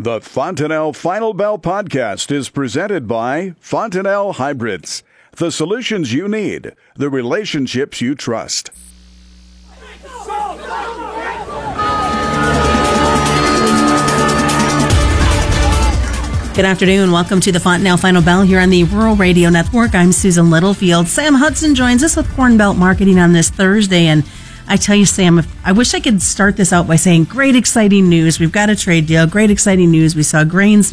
The 0.00 0.20
Fontanelle 0.20 0.92
Final 0.92 1.34
Bell 1.34 1.58
podcast 1.58 2.30
is 2.30 2.50
presented 2.50 3.08
by 3.08 3.56
Fontanelle 3.58 4.34
Hybrids. 4.34 5.02
The 5.32 5.50
solutions 5.50 6.12
you 6.12 6.28
need, 6.28 6.76
the 6.94 7.10
relationships 7.10 8.00
you 8.00 8.14
trust. 8.14 8.70
Good 16.54 16.64
afternoon. 16.64 17.10
Welcome 17.10 17.40
to 17.40 17.50
the 17.50 17.58
Fontanelle 17.58 17.96
Final 17.96 18.22
Bell 18.22 18.42
here 18.42 18.60
on 18.60 18.70
the 18.70 18.84
Rural 18.84 19.16
Radio 19.16 19.50
Network. 19.50 19.96
I'm 19.96 20.12
Susan 20.12 20.48
Littlefield. 20.48 21.08
Sam 21.08 21.34
Hudson 21.34 21.74
joins 21.74 22.04
us 22.04 22.16
with 22.16 22.32
Corn 22.36 22.56
Belt 22.56 22.76
Marketing 22.76 23.18
on 23.18 23.32
this 23.32 23.50
Thursday. 23.50 24.06
And 24.06 24.22
I 24.68 24.76
tell 24.76 24.94
you, 24.96 25.06
Sam, 25.06 25.38
if, 25.38 25.66
I 25.66 25.72
wish 25.72 25.94
I 25.94 26.00
could 26.00 26.20
start 26.20 26.56
this 26.56 26.72
out 26.72 26.86
by 26.86 26.96
saying 26.96 27.24
great, 27.24 27.56
exciting 27.56 28.08
news. 28.08 28.38
We've 28.38 28.52
got 28.52 28.68
a 28.68 28.76
trade 28.76 29.06
deal. 29.06 29.26
Great, 29.26 29.50
exciting 29.50 29.90
news. 29.90 30.14
We 30.14 30.22
saw 30.22 30.44
grains 30.44 30.90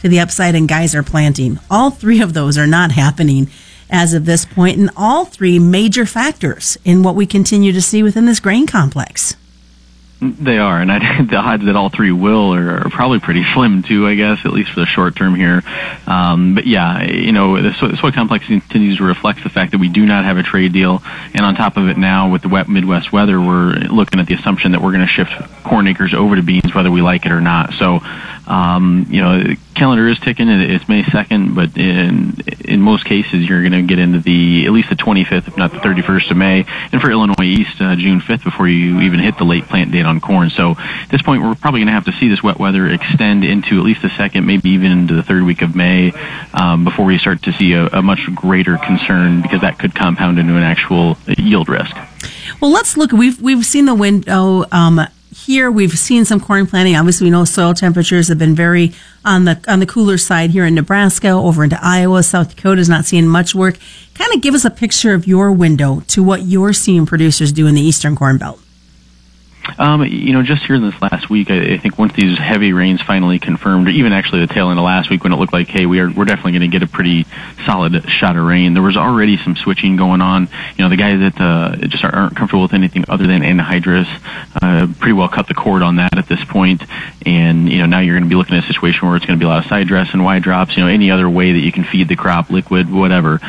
to 0.00 0.08
the 0.08 0.18
upside 0.18 0.54
and 0.54 0.68
guys 0.68 0.94
are 0.94 1.02
planting. 1.02 1.58
All 1.70 1.90
three 1.90 2.22
of 2.22 2.32
those 2.32 2.56
are 2.56 2.66
not 2.66 2.92
happening 2.92 3.48
as 3.90 4.14
of 4.14 4.24
this 4.24 4.46
point, 4.46 4.78
and 4.78 4.90
all 4.96 5.26
three 5.26 5.58
major 5.58 6.06
factors 6.06 6.78
in 6.82 7.02
what 7.02 7.14
we 7.14 7.26
continue 7.26 7.72
to 7.72 7.82
see 7.82 8.02
within 8.02 8.24
this 8.24 8.40
grain 8.40 8.66
complex. 8.66 9.36
They 10.22 10.58
are, 10.58 10.80
and 10.80 10.92
I 10.92 11.22
the 11.30 11.36
odds 11.36 11.64
that 11.64 11.74
all 11.74 11.88
three 11.88 12.12
will 12.12 12.54
are, 12.54 12.86
are, 12.86 12.90
probably 12.90 13.18
pretty 13.18 13.44
slim 13.54 13.82
too. 13.82 14.06
I 14.06 14.14
guess 14.14 14.38
at 14.44 14.52
least 14.52 14.70
for 14.70 14.78
the 14.78 14.86
short 14.86 15.16
term 15.16 15.34
here. 15.34 15.62
Um, 16.06 16.54
but 16.54 16.64
yeah, 16.64 17.02
you 17.02 17.32
know, 17.32 17.60
the 17.60 17.74
soy, 17.74 17.96
soy 17.96 18.12
complex 18.12 18.46
continues 18.46 18.98
to 18.98 19.04
reflect 19.04 19.42
the 19.42 19.50
fact 19.50 19.72
that 19.72 19.78
we 19.78 19.88
do 19.88 20.06
not 20.06 20.24
have 20.24 20.36
a 20.36 20.44
trade 20.44 20.72
deal, 20.72 21.02
and 21.34 21.40
on 21.40 21.56
top 21.56 21.76
of 21.76 21.88
it, 21.88 21.96
now 21.96 22.30
with 22.30 22.42
the 22.42 22.48
wet 22.48 22.68
Midwest 22.68 23.12
weather, 23.12 23.40
we're 23.40 23.72
looking 23.72 24.20
at 24.20 24.26
the 24.26 24.34
assumption 24.34 24.72
that 24.72 24.80
we're 24.80 24.92
going 24.92 25.04
to 25.04 25.12
shift 25.12 25.32
corn 25.64 25.88
acres 25.88 26.14
over 26.14 26.36
to 26.36 26.42
beans, 26.42 26.72
whether 26.72 26.90
we 26.90 27.02
like 27.02 27.26
it 27.26 27.32
or 27.32 27.40
not. 27.40 27.72
So 27.72 27.98
um, 28.46 29.06
you 29.08 29.22
know, 29.22 29.42
calendar 29.82 30.06
is 30.06 30.20
ticking. 30.20 30.48
It's 30.48 30.88
May 30.88 31.02
2nd, 31.02 31.56
but 31.56 31.76
in 31.76 32.40
in 32.60 32.80
most 32.80 33.04
cases, 33.04 33.48
you're 33.48 33.68
going 33.68 33.72
to 33.72 33.82
get 33.82 33.98
into 33.98 34.20
the 34.20 34.64
at 34.64 34.70
least 34.70 34.90
the 34.90 34.94
25th, 34.94 35.48
if 35.48 35.56
not 35.56 35.72
the 35.72 35.78
31st 35.78 36.30
of 36.30 36.36
May, 36.36 36.64
and 36.92 37.02
for 37.02 37.10
Illinois 37.10 37.42
East, 37.42 37.80
uh, 37.80 37.96
June 37.96 38.20
5th 38.20 38.44
before 38.44 38.68
you 38.68 39.00
even 39.00 39.18
hit 39.18 39.38
the 39.38 39.44
late 39.44 39.64
plant 39.64 39.90
date 39.90 40.06
on 40.06 40.20
corn. 40.20 40.50
So 40.50 40.76
at 40.78 41.08
this 41.10 41.20
point, 41.20 41.42
we're 41.42 41.56
probably 41.56 41.80
going 41.80 41.88
to 41.88 41.94
have 41.94 42.04
to 42.04 42.12
see 42.12 42.28
this 42.28 42.44
wet 42.44 42.60
weather 42.60 42.86
extend 42.86 43.42
into 43.42 43.76
at 43.76 43.84
least 43.84 44.02
the 44.02 44.10
second, 44.10 44.46
maybe 44.46 44.70
even 44.70 44.92
into 44.92 45.14
the 45.14 45.22
third 45.24 45.42
week 45.42 45.62
of 45.62 45.74
May, 45.74 46.12
um, 46.54 46.84
before 46.84 47.04
we 47.04 47.18
start 47.18 47.42
to 47.42 47.52
see 47.52 47.72
a, 47.72 47.86
a 47.86 48.02
much 48.02 48.32
greater 48.36 48.78
concern 48.78 49.42
because 49.42 49.62
that 49.62 49.80
could 49.80 49.96
compound 49.96 50.38
into 50.38 50.54
an 50.56 50.62
actual 50.62 51.18
yield 51.26 51.68
risk. 51.68 51.96
Well, 52.60 52.70
let's 52.70 52.96
look. 52.96 53.10
We've 53.10 53.42
we've 53.42 53.66
seen 53.66 53.86
the 53.86 53.96
window. 53.96 54.64
Um, 54.70 55.00
here 55.44 55.70
we've 55.70 55.98
seen 55.98 56.24
some 56.24 56.40
corn 56.40 56.66
planting. 56.66 56.96
Obviously, 56.96 57.26
we 57.26 57.30
know 57.30 57.44
soil 57.44 57.74
temperatures 57.74 58.28
have 58.28 58.38
been 58.38 58.54
very 58.54 58.92
on 59.24 59.44
the 59.44 59.62
on 59.68 59.80
the 59.80 59.86
cooler 59.86 60.18
side 60.18 60.50
here 60.50 60.64
in 60.64 60.74
Nebraska, 60.74 61.28
over 61.28 61.64
into 61.64 61.78
Iowa, 61.82 62.22
South 62.22 62.54
Dakota 62.54 62.80
is 62.80 62.88
not 62.88 63.04
seeing 63.04 63.26
much 63.26 63.54
work. 63.54 63.78
Kind 64.14 64.32
of 64.34 64.40
give 64.40 64.54
us 64.54 64.64
a 64.64 64.70
picture 64.70 65.14
of 65.14 65.26
your 65.26 65.52
window 65.52 66.00
to 66.08 66.22
what 66.22 66.42
you're 66.42 66.72
seeing 66.72 67.06
producers 67.06 67.52
do 67.52 67.66
in 67.66 67.74
the 67.74 67.80
Eastern 67.80 68.14
Corn 68.16 68.38
Belt. 68.38 68.60
Um, 69.78 70.04
you 70.04 70.32
know, 70.32 70.42
just 70.42 70.64
here 70.64 70.76
in 70.76 70.82
this 70.82 71.00
last 71.00 71.30
week, 71.30 71.50
I, 71.50 71.74
I 71.74 71.78
think 71.78 71.98
once 71.98 72.12
these 72.14 72.38
heavy 72.38 72.72
rains 72.72 73.00
finally 73.00 73.38
confirmed, 73.38 73.88
even 73.88 74.12
actually 74.12 74.40
the 74.44 74.52
tail 74.52 74.70
end 74.70 74.78
of 74.78 74.84
last 74.84 75.10
week 75.10 75.22
when 75.22 75.32
it 75.32 75.36
looked 75.36 75.52
like, 75.52 75.68
hey, 75.68 75.86
we 75.86 76.00
are 76.00 76.10
we're 76.10 76.24
definitely 76.24 76.52
going 76.52 76.70
to 76.70 76.78
get 76.78 76.82
a 76.82 76.86
pretty 76.86 77.26
solid 77.64 78.08
shot 78.08 78.36
of 78.36 78.44
rain. 78.44 78.74
There 78.74 78.82
was 78.82 78.96
already 78.96 79.36
some 79.38 79.56
switching 79.56 79.96
going 79.96 80.20
on. 80.20 80.48
You 80.76 80.84
know, 80.84 80.88
the 80.88 80.96
guys 80.96 81.18
that 81.20 81.40
uh, 81.40 81.76
just 81.86 82.04
aren't 82.04 82.36
comfortable 82.36 82.62
with 82.62 82.74
anything 82.74 83.04
other 83.08 83.26
than 83.26 83.42
anhydrous 83.42 84.08
uh, 84.60 84.86
pretty 84.98 85.12
well 85.12 85.28
cut 85.28 85.46
the 85.48 85.54
cord 85.54 85.82
on 85.82 85.96
that 85.96 86.18
at 86.18 86.28
this 86.28 86.44
point. 86.44 86.82
And 87.24 87.70
you 87.70 87.78
know, 87.78 87.86
now 87.86 88.00
you're 88.00 88.14
going 88.14 88.24
to 88.24 88.28
be 88.28 88.36
looking 88.36 88.56
at 88.56 88.64
a 88.64 88.66
situation 88.66 89.06
where 89.06 89.16
it's 89.16 89.26
going 89.26 89.38
to 89.38 89.42
be 89.42 89.46
a 89.46 89.48
lot 89.48 89.64
of 89.64 89.68
side 89.68 89.86
dress 89.86 90.12
and 90.12 90.24
wide 90.24 90.42
drops. 90.42 90.76
You 90.76 90.84
know, 90.84 90.88
any 90.88 91.10
other 91.10 91.28
way 91.28 91.52
that 91.52 91.60
you 91.60 91.72
can 91.72 91.84
feed 91.84 92.08
the 92.08 92.16
crop, 92.16 92.50
liquid, 92.50 92.90
whatever. 92.90 93.40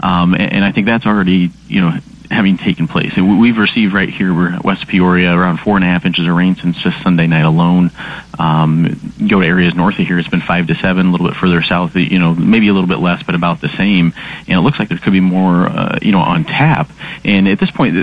Um, 0.00 0.34
and, 0.34 0.52
and 0.52 0.64
I 0.64 0.72
think 0.72 0.86
that's 0.86 1.06
already 1.06 1.50
you 1.66 1.80
know 1.80 1.98
having 2.32 2.58
taken 2.58 2.88
place. 2.88 3.12
And 3.16 3.40
we've 3.40 3.56
received 3.56 3.92
right 3.92 4.08
here, 4.08 4.34
we're 4.34 4.58
west 4.62 4.86
Peoria, 4.88 5.32
around 5.32 5.58
four 5.58 5.76
and 5.76 5.84
a 5.84 5.88
half 5.88 6.04
inches 6.04 6.26
of 6.26 6.34
rain 6.34 6.56
since 6.56 6.76
just 6.78 7.02
Sunday 7.02 7.26
night 7.26 7.44
alone. 7.44 7.90
Um, 8.38 8.98
go 9.28 9.40
to 9.40 9.46
areas 9.46 9.74
north 9.74 9.98
of 9.98 10.06
here, 10.06 10.18
it's 10.18 10.28
been 10.28 10.40
five 10.40 10.66
to 10.68 10.74
seven. 10.74 11.06
A 11.06 11.12
little 11.12 11.28
bit 11.28 11.36
further 11.36 11.62
south, 11.62 11.94
you 11.96 12.18
know, 12.18 12.34
maybe 12.34 12.68
a 12.68 12.72
little 12.72 12.88
bit 12.88 12.98
less, 12.98 13.22
but 13.22 13.34
about 13.34 13.60
the 13.60 13.68
same. 13.68 14.12
And 14.48 14.58
it 14.58 14.62
looks 14.62 14.78
like 14.78 14.88
there 14.88 14.98
could 14.98 15.12
be 15.12 15.20
more, 15.20 15.66
uh, 15.66 15.98
you 16.02 16.12
know, 16.12 16.20
on 16.20 16.44
tap. 16.44 16.90
And 17.24 17.48
at 17.48 17.60
this 17.60 17.70
point, 17.70 17.94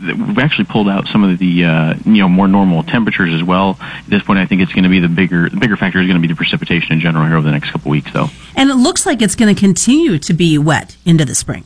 we've 0.00 0.38
actually 0.38 0.64
pulled 0.64 0.88
out 0.88 1.06
some 1.08 1.24
of 1.24 1.38
the 1.38 1.64
uh, 1.64 1.94
you 2.04 2.22
know 2.22 2.28
more 2.28 2.48
normal 2.48 2.82
temperatures 2.82 3.32
as 3.34 3.42
well. 3.42 3.76
At 3.80 4.06
this 4.06 4.22
point, 4.22 4.38
I 4.38 4.46
think 4.46 4.62
it's 4.62 4.72
going 4.72 4.84
to 4.84 4.90
be 4.90 5.00
the 5.00 5.08
bigger 5.08 5.48
the 5.48 5.56
bigger 5.56 5.76
factor 5.76 6.00
is 6.00 6.06
going 6.06 6.20
to 6.20 6.26
be 6.26 6.32
the 6.32 6.36
precipitation 6.36 6.92
in 6.92 7.00
general 7.00 7.26
here 7.26 7.36
over 7.36 7.44
the 7.44 7.52
next 7.52 7.70
couple 7.70 7.90
weeks, 7.90 8.12
though. 8.12 8.28
And 8.56 8.70
it 8.70 8.76
looks 8.76 9.06
like 9.06 9.22
it's 9.22 9.34
going 9.34 9.54
to 9.54 9.58
continue 9.58 10.18
to 10.18 10.32
be 10.32 10.58
wet 10.58 10.96
into 11.04 11.24
the 11.24 11.34
spring. 11.34 11.64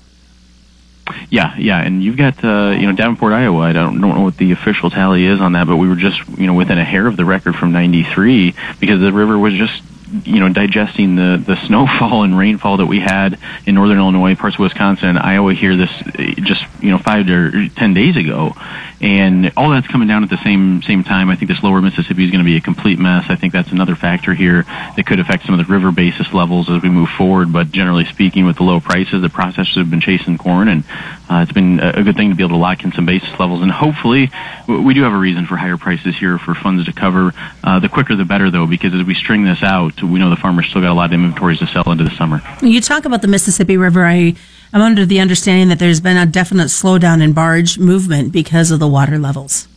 Yeah, 1.28 1.54
yeah, 1.58 1.80
and 1.80 2.02
you've 2.02 2.16
got 2.16 2.42
uh, 2.42 2.70
you 2.70 2.86
know 2.86 2.92
Davenport, 2.92 3.32
Iowa. 3.32 3.60
I 3.60 3.72
don't, 3.72 4.00
don't 4.00 4.14
know 4.14 4.22
what 4.22 4.38
the 4.38 4.52
official 4.52 4.88
tally 4.88 5.26
is 5.26 5.40
on 5.40 5.52
that, 5.52 5.66
but 5.66 5.76
we 5.76 5.88
were 5.88 5.96
just 5.96 6.26
you 6.38 6.46
know 6.46 6.54
within 6.54 6.78
a 6.78 6.84
hair 6.84 7.06
of 7.06 7.16
the 7.16 7.24
record 7.24 7.56
from 7.56 7.72
'93 7.72 8.54
because 8.80 9.00
the 9.00 9.12
river 9.12 9.38
was 9.38 9.54
just 9.54 9.82
you 10.24 10.40
know 10.40 10.48
digesting 10.48 11.16
the 11.16 11.42
the 11.44 11.56
snowfall 11.66 12.22
and 12.22 12.36
rainfall 12.36 12.76
that 12.78 12.86
we 12.86 13.00
had 13.00 13.38
in 13.66 13.74
northern 13.74 13.98
Illinois, 13.98 14.34
parts 14.34 14.56
of 14.56 14.60
Wisconsin, 14.60 15.16
Iowa 15.16 15.54
here 15.54 15.76
this 15.76 15.90
eh, 16.18 16.34
just 16.38 16.64
you 16.80 16.90
know 16.90 16.98
five 16.98 17.26
to 17.26 17.68
ten 17.70 17.94
days 17.94 18.16
ago, 18.16 18.54
and 19.00 19.52
all 19.56 19.70
that's 19.70 19.86
coming 19.86 20.08
down 20.08 20.22
at 20.22 20.30
the 20.30 20.42
same 20.42 20.82
same 20.82 21.02
time. 21.04 21.30
I 21.30 21.36
think 21.36 21.50
this 21.50 21.62
lower 21.62 21.82
Mississippi 21.82 22.24
is 22.24 22.30
going 22.30 22.44
to 22.44 22.48
be 22.48 22.56
a 22.56 22.60
complete 22.60 22.98
mess. 22.98 23.26
I 23.28 23.36
think 23.36 23.52
that's 23.52 23.72
another 23.72 23.96
factor 23.96 24.34
here 24.34 24.62
that 24.62 25.04
could 25.06 25.20
affect 25.20 25.46
some 25.46 25.58
of 25.58 25.66
the 25.66 25.72
river 25.72 25.90
basis 25.90 26.32
levels 26.32 26.70
as 26.70 26.82
we 26.82 26.90
move 26.90 27.10
forward. 27.10 27.52
But 27.52 27.72
generally 27.72 28.04
speaking, 28.04 28.46
with 28.46 28.56
the 28.56 28.62
low 28.62 28.80
prices, 28.80 29.22
the 29.22 29.28
processors 29.28 29.76
have 29.76 29.90
been 29.90 30.00
chasing 30.00 30.38
corn, 30.38 30.68
and 30.68 30.84
uh, 31.30 31.40
it's 31.42 31.52
been 31.52 31.80
a 31.80 32.02
good 32.02 32.16
thing 32.16 32.30
to 32.30 32.36
be 32.36 32.42
able 32.42 32.56
to 32.56 32.60
lock 32.60 32.84
in 32.84 32.92
some 32.92 33.06
basis 33.06 33.30
levels. 33.40 33.62
And 33.62 33.70
hopefully, 33.70 34.30
we 34.68 34.94
do 34.94 35.02
have 35.02 35.12
a 35.12 35.18
reason 35.18 35.46
for 35.46 35.56
higher 35.56 35.76
prices 35.76 36.16
here 36.16 36.38
for 36.38 36.54
funds 36.54 36.84
to 36.84 36.92
cover. 36.92 37.32
Uh, 37.62 37.80
the 37.80 37.88
quicker 37.88 38.14
the 38.14 38.24
better, 38.24 38.50
though, 38.50 38.66
because 38.66 38.94
as 38.94 39.04
we 39.04 39.14
string 39.14 39.44
this 39.44 39.62
out, 39.62 40.02
we 40.02 40.18
know 40.18 40.30
the 40.30 40.36
farmers 40.36 40.66
still 40.66 40.82
got 40.82 40.90
a 40.90 40.94
lot 40.94 41.06
of 41.06 41.12
inventories 41.12 41.58
to 41.60 41.66
sell 41.66 41.90
into 41.90 42.04
the 42.04 42.14
summer. 42.16 42.42
You 42.62 42.80
talk 42.80 43.04
about 43.04 43.22
the 43.22 43.28
Mississippi 43.28 43.76
River. 43.76 44.04
I 44.04 44.34
I'm 44.72 44.82
under 44.82 45.06
the 45.06 45.20
understanding 45.20 45.68
that 45.68 45.78
there's 45.78 46.00
been 46.00 46.16
a 46.16 46.26
definite 46.26 46.66
slowdown 46.66 47.22
in 47.22 47.32
barge 47.32 47.78
movement 47.78 48.32
because 48.32 48.70
of 48.70 48.80
the 48.80 48.88
water 48.88 49.18
levels. 49.18 49.68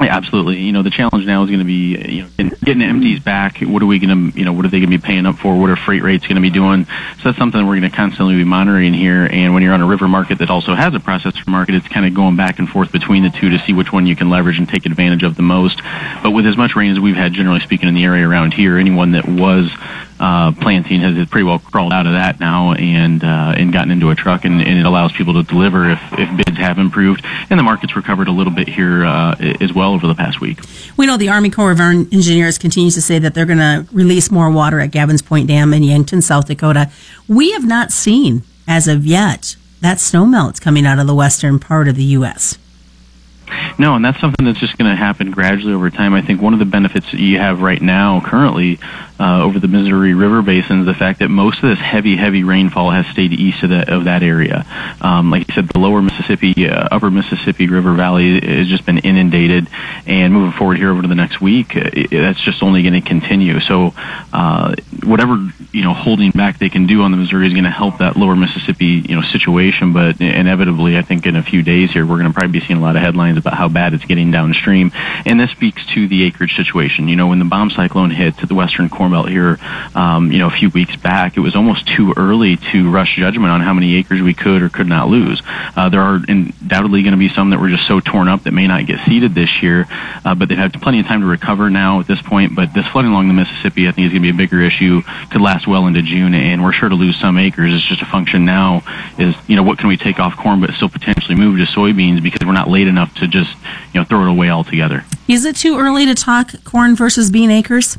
Oh, 0.00 0.04
yeah, 0.04 0.16
absolutely. 0.16 0.60
You 0.60 0.72
know, 0.72 0.82
the 0.82 0.90
challenge 0.90 1.26
now 1.26 1.42
is 1.42 1.50
going 1.50 1.58
to 1.58 1.64
be 1.64 1.96
you 1.98 2.22
know 2.22 2.50
getting 2.62 2.78
the 2.78 2.84
empties 2.84 3.18
back. 3.18 3.58
What 3.58 3.82
are 3.82 3.86
we 3.86 3.98
going 3.98 4.30
to 4.30 4.38
you 4.38 4.44
know 4.44 4.52
what 4.52 4.64
are 4.64 4.68
they 4.68 4.78
going 4.78 4.92
to 4.92 4.98
be 4.98 5.02
paying 5.04 5.26
up 5.26 5.36
for? 5.36 5.58
What 5.58 5.70
are 5.70 5.76
freight 5.76 6.02
rates 6.02 6.24
going 6.24 6.36
to 6.36 6.42
be 6.42 6.50
doing? 6.50 6.84
So 6.84 7.22
that's 7.24 7.38
something 7.38 7.60
we're 7.66 7.78
going 7.78 7.90
to 7.90 7.96
constantly 7.96 8.36
be 8.36 8.44
monitoring 8.44 8.94
here. 8.94 9.26
And 9.26 9.54
when 9.54 9.62
you're 9.64 9.74
on 9.74 9.80
a 9.80 9.86
river 9.86 10.06
market 10.06 10.38
that 10.38 10.50
also 10.50 10.74
has 10.74 10.94
a 10.94 10.98
processor 10.98 11.46
market, 11.48 11.74
it's 11.74 11.88
kind 11.88 12.06
of 12.06 12.14
going 12.14 12.36
back 12.36 12.60
and 12.60 12.68
forth 12.68 12.92
between 12.92 13.24
the 13.24 13.30
two 13.30 13.50
to 13.50 13.58
see 13.66 13.72
which 13.72 13.92
one 13.92 14.06
you 14.06 14.14
can 14.14 14.30
leverage 14.30 14.58
and 14.58 14.68
take 14.68 14.86
advantage 14.86 15.24
of 15.24 15.34
the 15.34 15.42
most. 15.42 15.82
But 16.22 16.30
with 16.30 16.46
as 16.46 16.56
much 16.56 16.76
rain 16.76 16.92
as 16.92 17.00
we've 17.00 17.16
had, 17.16 17.32
generally 17.32 17.60
speaking, 17.60 17.88
in 17.88 17.94
the 17.94 18.04
area 18.04 18.28
around 18.28 18.54
here, 18.54 18.78
anyone 18.78 19.12
that 19.12 19.26
was 19.26 19.68
uh, 20.20 20.52
planting 20.52 21.00
has 21.00 21.28
pretty 21.28 21.44
well 21.44 21.58
crawled 21.58 21.92
out 21.92 22.06
of 22.06 22.12
that 22.12 22.40
now 22.40 22.72
and 22.72 23.22
uh, 23.22 23.54
and 23.56 23.72
gotten 23.72 23.90
into 23.90 24.10
a 24.10 24.14
truck, 24.14 24.44
and, 24.44 24.60
and 24.60 24.78
it 24.78 24.86
allows 24.86 25.12
people 25.12 25.34
to 25.34 25.42
deliver 25.42 25.90
if, 25.90 26.00
if 26.12 26.36
bids 26.36 26.58
have 26.58 26.78
improved, 26.78 27.24
and 27.50 27.58
the 27.58 27.62
market's 27.62 27.96
recovered 27.96 28.28
a 28.28 28.32
little 28.32 28.52
bit 28.52 28.68
here 28.68 29.04
uh, 29.04 29.34
as 29.60 29.72
well 29.72 29.94
over 29.94 30.06
the 30.06 30.14
past 30.14 30.40
week. 30.40 30.60
We 30.96 31.06
know 31.06 31.16
the 31.16 31.28
Army 31.28 31.50
Corps 31.50 31.70
of 31.70 31.80
Engineers 31.80 32.58
continues 32.58 32.94
to 32.94 33.02
say 33.02 33.18
that 33.18 33.34
they're 33.34 33.46
going 33.46 33.58
to 33.58 33.86
release 33.92 34.30
more 34.30 34.50
water 34.50 34.80
at 34.80 34.90
Gavin's 34.90 35.22
Point 35.22 35.48
Dam 35.48 35.72
in 35.72 35.82
Yankton, 35.82 36.22
South 36.22 36.46
Dakota. 36.46 36.90
We 37.28 37.52
have 37.52 37.66
not 37.66 37.92
seen, 37.92 38.42
as 38.66 38.88
of 38.88 39.06
yet, 39.06 39.56
that 39.80 40.00
snow 40.00 40.26
melt 40.26 40.60
coming 40.60 40.86
out 40.86 40.98
of 40.98 41.06
the 41.06 41.14
western 41.14 41.58
part 41.58 41.88
of 41.88 41.94
the 41.94 42.04
U.S. 42.04 42.58
No, 43.78 43.94
and 43.94 44.04
that's 44.04 44.20
something 44.20 44.44
that's 44.44 44.58
just 44.58 44.76
going 44.76 44.90
to 44.90 44.96
happen 44.96 45.30
gradually 45.30 45.72
over 45.72 45.88
time. 45.88 46.12
I 46.12 46.20
think 46.20 46.42
one 46.42 46.52
of 46.52 46.58
the 46.58 46.64
benefits 46.64 47.08
that 47.12 47.20
you 47.20 47.38
have 47.38 47.62
right 47.62 47.80
now, 47.80 48.20
currently, 48.20 48.80
uh, 49.20 49.42
over 49.42 49.60
the 49.60 49.68
Missouri 49.68 50.14
River 50.14 50.42
Basin, 50.42 50.80
is 50.80 50.86
the 50.86 50.94
fact 50.94 51.20
that 51.20 51.28
most 51.28 51.62
of 51.62 51.70
this 51.70 51.78
heavy, 51.78 52.16
heavy 52.16 52.42
rainfall 52.42 52.90
has 52.90 53.06
stayed 53.06 53.32
east 53.32 53.62
of, 53.62 53.70
the, 53.70 53.94
of 53.94 54.04
that 54.04 54.24
area. 54.24 54.66
Um, 55.00 55.30
like 55.30 55.46
you 55.46 55.54
said, 55.54 55.68
the 55.68 55.78
lower 55.78 56.02
Mississippi, 56.02 56.68
uh, 56.68 56.88
upper 56.90 57.08
Mississippi 57.08 57.68
River 57.68 57.94
Valley 57.94 58.40
has 58.40 58.66
just 58.66 58.84
been 58.84 58.98
inundated, 58.98 59.68
and 60.06 60.32
moving 60.32 60.58
forward 60.58 60.78
here 60.78 60.90
over 60.90 61.02
to 61.02 61.08
the 61.08 61.14
next 61.14 61.40
week, 61.40 61.76
uh, 61.76 61.90
it, 61.92 62.10
that's 62.10 62.40
just 62.40 62.64
only 62.64 62.82
going 62.82 63.00
to 63.00 63.08
continue. 63.08 63.60
So, 63.60 63.94
uh, 64.32 64.74
whatever 65.04 65.36
you 65.72 65.84
know 65.84 65.94
holding 65.94 66.32
back 66.32 66.58
they 66.58 66.68
can 66.68 66.86
do 66.86 67.02
on 67.02 67.12
the 67.12 67.16
Missouri 67.16 67.46
is 67.46 67.52
going 67.52 67.64
to 67.64 67.70
help 67.70 67.98
that 67.98 68.16
lower 68.16 68.34
Mississippi 68.34 69.04
you 69.08 69.14
know 69.14 69.22
situation. 69.22 69.92
But 69.92 70.20
inevitably, 70.20 70.98
I 70.98 71.02
think 71.02 71.26
in 71.26 71.36
a 71.36 71.42
few 71.42 71.62
days 71.62 71.92
here, 71.92 72.04
we're 72.04 72.18
going 72.18 72.28
to 72.28 72.32
probably 72.32 72.58
be 72.58 72.66
seeing 72.66 72.78
a 72.78 72.82
lot 72.82 72.96
of 72.96 73.02
headlines 73.02 73.38
about 73.38 73.54
how 73.54 73.67
bad 73.68 73.94
it's 73.94 74.04
getting 74.04 74.30
downstream, 74.30 74.92
and 75.26 75.38
this 75.38 75.50
speaks 75.50 75.84
to 75.94 76.08
the 76.08 76.24
acreage 76.24 76.56
situation. 76.56 77.08
You 77.08 77.16
know, 77.16 77.28
when 77.28 77.38
the 77.38 77.44
bomb 77.44 77.70
cyclone 77.70 78.10
hit 78.10 78.36
to 78.38 78.46
the 78.46 78.54
Western 78.54 78.88
Corn 78.88 79.12
Belt 79.12 79.28
here, 79.28 79.58
um, 79.94 80.32
you 80.32 80.38
know, 80.38 80.48
a 80.48 80.50
few 80.50 80.70
weeks 80.70 80.96
back, 80.96 81.36
it 81.36 81.40
was 81.40 81.56
almost 81.56 81.86
too 81.86 82.14
early 82.16 82.56
to 82.72 82.90
rush 82.90 83.16
judgment 83.16 83.50
on 83.50 83.60
how 83.60 83.72
many 83.72 83.96
acres 83.96 84.22
we 84.22 84.34
could 84.34 84.62
or 84.62 84.68
could 84.68 84.86
not 84.86 85.08
lose. 85.08 85.42
Uh, 85.76 85.88
there 85.88 86.00
are 86.00 86.20
undoubtedly 86.28 87.02
going 87.02 87.12
to 87.12 87.18
be 87.18 87.28
some 87.28 87.50
that 87.50 87.60
were 87.60 87.68
just 87.68 87.86
so 87.86 88.00
torn 88.00 88.28
up 88.28 88.44
that 88.44 88.52
may 88.52 88.66
not 88.66 88.86
get 88.86 89.00
seeded 89.06 89.34
this 89.34 89.62
year, 89.62 89.86
uh, 90.24 90.34
but 90.34 90.48
they've 90.48 90.58
had 90.58 90.72
plenty 90.80 91.00
of 91.00 91.06
time 91.06 91.20
to 91.20 91.26
recover 91.26 91.70
now 91.70 92.00
at 92.00 92.06
this 92.06 92.20
point. 92.22 92.54
But 92.54 92.74
this 92.74 92.86
flooding 92.88 93.10
along 93.10 93.28
the 93.28 93.34
Mississippi, 93.34 93.88
I 93.88 93.92
think, 93.92 94.06
is 94.06 94.12
going 94.12 94.22
to 94.22 94.32
be 94.32 94.34
a 94.34 94.46
bigger 94.46 94.60
issue. 94.60 95.02
Could 95.30 95.40
last 95.40 95.66
well 95.66 95.86
into 95.86 96.02
June, 96.02 96.34
and 96.34 96.62
we're 96.62 96.72
sure 96.72 96.88
to 96.88 96.94
lose 96.94 97.18
some 97.18 97.38
acres. 97.38 97.74
It's 97.74 97.86
just 97.86 98.02
a 98.02 98.06
function 98.06 98.44
now 98.44 98.82
is 99.18 99.34
you 99.46 99.56
know 99.56 99.62
what 99.62 99.78
can 99.78 99.88
we 99.88 99.96
take 99.96 100.18
off 100.18 100.36
corn, 100.36 100.60
but 100.60 100.70
still 100.72 100.88
potentially 100.88 101.34
move 101.34 101.58
to 101.58 101.64
soybeans 101.64 102.22
because 102.22 102.46
we're 102.46 102.52
not 102.52 102.68
late 102.68 102.88
enough 102.88 103.14
to 103.16 103.28
just 103.28 103.50
you 103.92 104.00
know 104.00 104.04
throw 104.04 104.22
it 104.22 104.30
away 104.30 104.50
altogether. 104.50 105.04
Is 105.26 105.44
it 105.44 105.56
too 105.56 105.78
early 105.78 106.06
to 106.06 106.14
talk 106.14 106.52
corn 106.64 106.96
versus 106.96 107.30
bean 107.30 107.50
acres? 107.50 107.98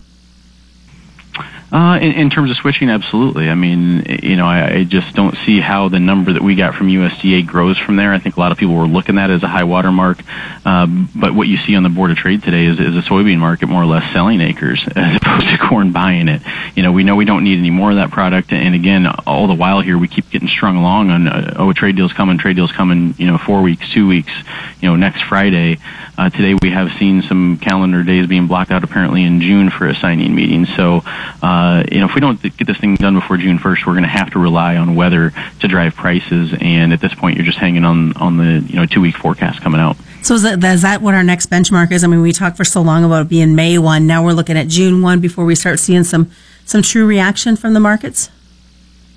Uh, 1.72 2.00
in, 2.02 2.14
in, 2.14 2.30
terms 2.32 2.50
of 2.50 2.58
switching, 2.58 2.90
absolutely. 2.90 3.48
I 3.48 3.54
mean, 3.54 4.04
you 4.24 4.36
know, 4.36 4.48
I, 4.48 4.78
I, 4.78 4.84
just 4.86 5.16
don't 5.16 5.38
see 5.46 5.60
how 5.60 5.88
the 5.88 6.00
number 6.00 6.34
that 6.34 6.42
we 6.42 6.56
got 6.56 6.74
from 6.74 6.88
USDA 6.88 7.46
grows 7.46 7.78
from 7.78 7.96
there. 7.96 8.12
I 8.12 8.18
think 8.18 8.38
a 8.38 8.40
lot 8.40 8.52
of 8.52 8.58
people 8.58 8.74
were 8.74 8.88
looking 8.88 9.20
at 9.20 9.30
it 9.30 9.36
as 9.36 9.44
a 9.44 9.48
high 9.48 9.66
water 9.66 9.92
mark. 9.92 10.18
Um, 10.66 11.10
but 11.14 11.36
what 11.36 11.48
you 11.48 11.58
see 11.58 11.76
on 11.76 11.84
the 11.84 11.90
Board 11.90 12.10
of 12.10 12.18
Trade 12.18 12.42
today 12.42 12.66
is, 12.66 12.80
is 12.80 12.96
a 12.98 13.08
soybean 13.08 13.38
market 13.38 13.68
more 13.68 13.84
or 13.84 13.86
less 13.86 14.12
selling 14.14 14.42
acres 14.42 14.84
as 14.96 15.18
opposed 15.18 15.48
to 15.48 15.58
corn 15.60 15.92
buying 15.92 16.28
it. 16.28 16.42
You 16.76 16.82
know, 16.82 16.92
we 16.92 17.04
know 17.04 17.16
we 17.16 17.26
don't 17.26 17.44
need 17.44 17.60
any 17.60 17.70
more 17.70 17.92
of 17.92 17.98
that 17.98 18.10
product. 18.10 18.52
And 18.52 18.74
again, 18.74 19.06
all 19.28 19.46
the 19.46 19.54
while 19.54 19.82
here, 19.82 19.98
we 20.00 20.08
keep 20.08 20.28
getting 20.32 20.48
strung 20.48 20.76
along 20.76 21.12
on, 21.12 21.28
uh, 21.28 21.54
oh, 21.58 21.72
trade 21.74 21.96
deal's 21.96 22.14
coming, 22.14 22.40
trade 22.40 22.56
deal's 22.56 22.72
coming, 22.72 23.14
you 23.20 23.28
know, 23.28 23.38
four 23.38 23.62
weeks, 23.62 23.88
two 23.94 24.08
weeks, 24.08 24.32
you 24.82 24.90
know, 24.90 24.96
next 24.96 25.22
Friday. 25.22 25.78
Uh, 26.18 26.30
today 26.32 26.56
we 26.62 26.72
have 26.72 26.92
seen 26.98 27.22
some 27.22 27.58
calendar 27.60 28.04
days 28.04 28.28
being 28.28 28.48
blocked 28.48 28.72
out 28.72 28.84
apparently 28.84 29.24
in 29.24 29.40
June 29.40 29.70
for 29.70 29.88
a 29.88 29.96
signing 29.96 30.34
meeting. 30.34 30.66
So, 30.66 31.02
uh, 31.42 31.59
uh, 31.60 31.84
you 31.92 32.00
know, 32.00 32.06
if 32.06 32.16
we 32.16 32.22
don't 32.22 32.42
get 32.42 32.68
this 32.68 32.78
thing 32.78 32.96
done 32.96 33.16
before 33.16 33.36
June 33.36 33.60
1st, 33.60 33.86
we're 33.86 33.94
going 33.94 34.04
to 34.04 34.10
have 34.10 34.32
to 34.32 34.40
rely 34.40 34.78
on 34.78 34.96
weather 34.96 35.34
to 35.60 35.68
drive 35.68 35.94
prices. 35.94 36.54
And 36.62 36.94
at 36.94 37.02
this 37.02 37.14
point, 37.14 37.36
you're 37.36 37.46
just 37.46 37.58
hanging 37.58 37.84
on 37.84 38.14
on 38.16 38.38
the 38.38 38.66
you 38.66 38.76
know 38.76 38.86
two 38.86 39.02
week 39.02 39.18
forecast 39.18 39.62
coming 39.62 39.82
out. 39.82 39.98
So 40.22 40.36
is 40.36 40.44
that, 40.44 40.64
is 40.64 40.84
that 40.84 41.02
what 41.02 41.16
our 41.16 41.24
next 41.24 41.50
benchmark 41.50 41.92
is? 41.92 42.04
I 42.04 42.08
mean, 42.08 42.22
we 42.22 42.32
talked 42.32 42.56
for 42.56 42.64
so 42.64 42.82
long 42.82 43.04
about 43.04 43.24
it 43.24 43.30
being 43.30 43.56
May 43.56 43.78
one. 43.78 44.08
Now 44.08 44.24
we're 44.24 44.34
looking 44.34 44.58
at 44.58 44.68
June 44.68 45.02
one 45.02 45.20
before 45.20 45.44
we 45.44 45.56
start 45.56 45.80
seeing 45.80 46.06
some 46.06 46.32
some 46.66 46.82
true 46.82 47.06
reaction 47.06 47.58
from 47.58 47.74
the 47.74 47.80
markets. 47.82 48.30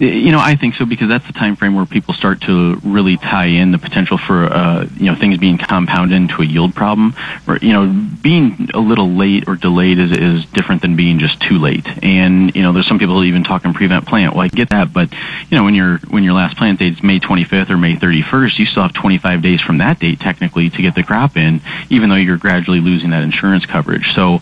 You 0.03 0.33
know, 0.33 0.41
I 0.41 0.57
think 0.57 0.75
so 0.75 0.85
because 0.85 1.09
that's 1.09 1.29
the 1.29 1.33
time 1.33 1.55
frame 1.55 1.77
where 1.77 1.87
people 1.87 2.13
start 2.13 2.41
to 2.43 2.75
really 2.83 3.17
tie 3.17 3.47
in 3.47 3.71
the 3.71 3.79
potential 3.79 4.19
for 4.19 4.47
uh, 4.47 4.89
you 4.97 5.07
know 5.07 5.15
things 5.15 5.39
being 5.39 5.59
compounded 5.59 6.17
into 6.17 6.43
a 6.43 6.45
yield 6.45 6.75
problem. 6.75 7.15
Or, 7.47 7.59
you 7.59 7.73
know, 7.73 7.87
being 8.21 8.69
a 8.75 8.81
little 8.81 9.09
late 9.15 9.45
or 9.47 9.55
delayed 9.55 10.01
is 10.01 10.11
is 10.11 10.45
different 10.47 10.83
than 10.83 10.97
being 10.97 11.21
just 11.21 11.41
too 11.41 11.59
late. 11.59 11.87
And 12.03 12.53
you 12.53 12.63
know, 12.63 12.73
there's 12.73 12.89
some 12.89 12.99
people 12.99 13.15
who 13.15 13.23
even 13.23 13.45
talking 13.45 13.75
prevent 13.75 14.05
plant. 14.05 14.35
Well, 14.35 14.45
I 14.45 14.49
get 14.49 14.71
that, 14.71 14.93
but 14.93 15.13
you 15.49 15.57
know, 15.57 15.63
when 15.63 15.77
your 15.77 15.99
when 16.11 16.25
your 16.25 16.33
last 16.33 16.57
plant 16.57 16.81
date 16.81 16.95
is 16.95 17.03
May 17.05 17.21
25th 17.21 17.71
or 17.71 17.77
May 17.77 17.95
31st, 17.95 18.59
you 18.59 18.67
still 18.67 18.83
have 18.83 18.95
25 18.95 19.41
days 19.41 19.61
from 19.61 19.79
that 19.79 20.01
date 20.01 20.19
technically 20.19 20.69
to 20.69 20.83
get 20.83 20.97
the 20.97 21.05
crop 21.05 21.37
in, 21.37 21.61
even 21.91 22.09
though 22.09 22.17
you're 22.17 22.39
gradually 22.39 22.81
losing 22.81 23.11
that 23.11 23.23
insurance 23.23 23.67
coverage. 23.67 24.13
So, 24.17 24.41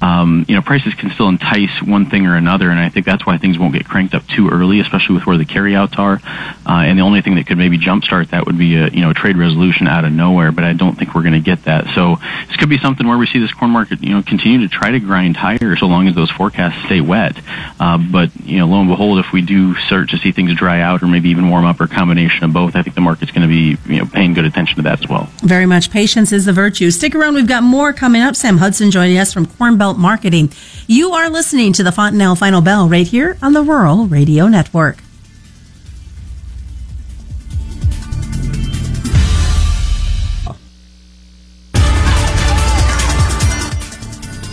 um, 0.00 0.44
you 0.46 0.54
know, 0.54 0.62
prices 0.62 0.94
can 0.94 1.10
still 1.10 1.28
entice 1.28 1.82
one 1.82 2.08
thing 2.08 2.26
or 2.26 2.36
another, 2.36 2.70
and 2.70 2.78
I 2.78 2.90
think 2.90 3.06
that's 3.06 3.26
why 3.26 3.38
things 3.38 3.58
won't 3.58 3.72
get 3.72 3.88
cranked 3.88 4.14
up 4.14 4.24
too 4.28 4.48
early, 4.50 4.78
especially 4.78 4.99
especially 5.00 5.14
with 5.16 5.26
where 5.26 5.38
the 5.38 5.44
carryouts 5.44 5.94
are. 5.96 6.20
Uh, 6.66 6.84
and 6.84 6.98
the 6.98 7.02
only 7.02 7.22
thing 7.22 7.36
that 7.36 7.46
could 7.46 7.58
maybe 7.58 7.78
jumpstart 7.78 8.30
that 8.30 8.46
would 8.46 8.58
be 8.58 8.76
a 8.76 8.88
you 8.88 9.00
know 9.00 9.12
trade 9.12 9.36
resolution 9.36 9.88
out 9.88 10.04
of 10.04 10.12
nowhere. 10.12 10.52
But 10.52 10.64
I 10.64 10.72
don't 10.72 10.96
think 10.96 11.14
we're 11.14 11.22
going 11.22 11.34
to 11.34 11.40
get 11.40 11.64
that. 11.64 11.94
So 11.94 12.16
this 12.48 12.56
could 12.56 12.68
be 12.68 12.78
something 12.78 13.06
where 13.06 13.18
we 13.18 13.26
see 13.26 13.38
this 13.38 13.52
corn 13.52 13.70
market 13.70 14.02
you 14.02 14.10
know 14.10 14.22
continue 14.22 14.66
to 14.66 14.68
try 14.68 14.90
to 14.90 15.00
grind 15.00 15.36
higher 15.36 15.76
so 15.76 15.86
long 15.86 16.08
as 16.08 16.14
those 16.14 16.30
forecasts 16.30 16.84
stay 16.86 17.00
wet. 17.00 17.36
Uh, 17.80 17.98
but 17.98 18.30
you 18.44 18.58
know 18.58 18.66
lo 18.66 18.80
and 18.80 18.88
behold, 18.88 19.18
if 19.18 19.32
we 19.32 19.42
do 19.42 19.74
start 19.76 20.10
to 20.10 20.18
see 20.18 20.32
things 20.32 20.54
dry 20.54 20.80
out 20.80 21.02
or 21.02 21.06
maybe 21.06 21.30
even 21.30 21.48
warm 21.48 21.64
up 21.64 21.80
or 21.80 21.84
a 21.84 21.88
combination 21.88 22.44
of 22.44 22.52
both, 22.52 22.76
I 22.76 22.82
think 22.82 22.94
the 22.94 23.00
market's 23.00 23.32
going 23.32 23.48
to 23.48 23.48
be 23.48 23.76
you 23.92 24.00
know 24.00 24.06
paying 24.06 24.34
good 24.34 24.44
attention 24.44 24.76
to 24.76 24.82
that 24.82 25.02
as 25.02 25.08
well. 25.08 25.28
Very 25.42 25.66
much. 25.66 25.90
Patience 25.90 26.32
is 26.32 26.44
the 26.44 26.52
virtue. 26.52 26.90
Stick 26.90 27.14
around. 27.14 27.34
We've 27.34 27.48
got 27.48 27.62
more 27.62 27.92
coming 27.92 28.22
up. 28.22 28.36
Sam 28.36 28.58
Hudson 28.58 28.90
joining 28.90 29.18
us 29.18 29.32
from 29.32 29.46
Corn 29.46 29.78
Belt 29.78 29.98
Marketing. 29.98 30.52
You 30.86 31.12
are 31.12 31.30
listening 31.30 31.72
to 31.74 31.82
the 31.82 31.92
Fontanelle 31.92 32.36
Final 32.36 32.60
Bell 32.60 32.88
right 32.88 33.06
here 33.06 33.38
on 33.42 33.52
the 33.52 33.62
Rural 33.62 34.06
Radio 34.06 34.48
Network. 34.48 34.89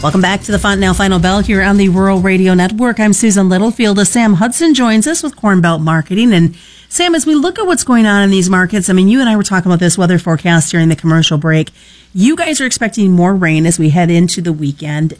Welcome 0.04 0.22
back 0.22 0.42
to 0.42 0.52
the 0.52 0.60
Fontanelle 0.60 0.94
Final 0.94 1.18
Bell 1.18 1.40
here 1.40 1.64
on 1.64 1.78
the 1.78 1.90
Rural 1.90 2.20
Radio 2.20 2.54
Network. 2.54 3.00
I'm 3.00 3.14
Susan 3.14 3.50
Littlefield. 3.50 3.98
As 3.98 4.10
Sam 4.10 4.36
Hudson 4.36 4.76
joins 4.76 5.08
us 5.08 5.24
with 5.24 5.36
Corn 5.36 5.60
Belt 5.60 5.82
Marketing. 5.82 6.34
And 6.34 6.56
Sam, 6.88 7.16
as 7.16 7.26
we 7.26 7.34
look 7.34 7.58
at 7.58 7.66
what's 7.66 7.84
going 7.84 8.06
on 8.06 8.22
in 8.22 8.30
these 8.30 8.48
markets, 8.48 8.90
I 8.90 8.94
mean, 8.94 9.08
you 9.08 9.20
and 9.20 9.28
I 9.28 9.36
were 9.36 9.42
talking 9.42 9.72
about 9.72 9.80
this 9.80 9.98
weather 9.98 10.20
forecast 10.20 10.70
during 10.70 10.90
the 10.90 10.96
commercial 10.96 11.40
break. 11.40 11.72
You 12.14 12.36
guys 12.36 12.62
are 12.62 12.68
expecting 12.68 13.12
more 13.12 13.34
rain 13.34 13.66
as 13.66 13.80
we 13.80 13.90
head 13.90 14.12
into 14.12 14.40
the 14.40 14.54
weekend. 14.54 15.18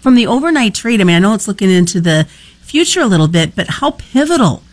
From 0.00 0.16
the 0.16 0.26
overnight 0.26 0.74
trade, 0.74 1.00
I 1.00 1.04
mean, 1.04 1.14
I 1.14 1.20
know 1.20 1.34
it's 1.34 1.46
looking 1.46 1.70
into 1.70 2.00
the 2.00 2.26
future 2.60 3.02
a 3.02 3.06
little 3.06 3.28
bit, 3.28 3.54
but 3.54 3.68
how 3.68 3.92
pivotal 3.92 4.64